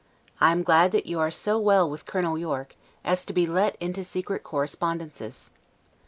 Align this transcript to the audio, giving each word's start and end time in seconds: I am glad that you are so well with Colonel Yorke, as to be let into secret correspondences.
I 0.39 0.51
am 0.51 0.63
glad 0.63 0.93
that 0.93 1.05
you 1.05 1.19
are 1.19 1.29
so 1.29 1.59
well 1.59 1.87
with 1.87 2.07
Colonel 2.07 2.35
Yorke, 2.35 2.75
as 3.03 3.23
to 3.25 3.33
be 3.33 3.45
let 3.45 3.75
into 3.79 4.03
secret 4.03 4.41
correspondences. 4.43 5.51